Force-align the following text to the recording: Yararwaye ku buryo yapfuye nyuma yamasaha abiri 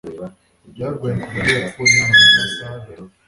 Yararwaye 0.79 1.15
ku 1.21 1.27
buryo 1.31 1.55
yapfuye 1.61 1.91
nyuma 1.95 2.13
yamasaha 2.25 2.73
abiri 2.79 3.03